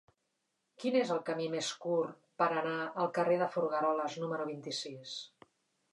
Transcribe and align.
Quin 0.83 0.95
és 1.01 1.11
el 1.15 1.19
camí 1.27 1.49
més 1.57 1.69
curt 1.83 2.17
per 2.43 2.49
anar 2.63 2.79
al 3.03 3.13
carrer 3.19 3.39
de 3.45 3.53
Folgueroles 3.57 4.19
número 4.25 4.53
vint-i-sis? 4.53 5.17